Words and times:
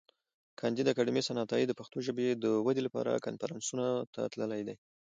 کانديد 0.59 0.87
اکاډميسن 0.89 1.35
عطایي 1.43 1.65
د 1.67 1.73
پښتو 1.79 1.97
ژبي 2.07 2.27
د 2.43 2.45
ودي 2.65 2.81
لپاره 2.87 3.21
کنفرانسونو 3.25 3.87
ته 4.13 4.21
تللی 4.33 4.61
دی. 4.67 4.75